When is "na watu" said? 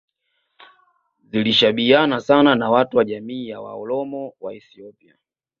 2.55-2.97